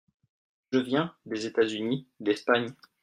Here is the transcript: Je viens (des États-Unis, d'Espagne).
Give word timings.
Je 0.71 0.79
viens 0.79 1.13
(des 1.27 1.45
États-Unis, 1.45 2.07
d'Espagne). 2.19 2.73